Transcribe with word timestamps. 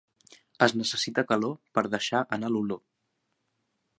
Es 0.67 0.71
necessita 0.77 1.25
calor 1.33 1.53
per 1.77 1.85
deixar 1.97 2.23
anar 2.37 2.51
l'olor. 2.55 2.83